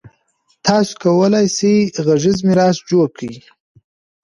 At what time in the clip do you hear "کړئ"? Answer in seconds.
3.17-3.35